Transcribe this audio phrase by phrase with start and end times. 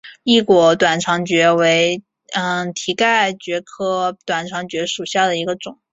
[0.23, 2.03] 异果短肠蕨为
[2.73, 5.79] 蹄盖蕨科短肠蕨属下的一个种。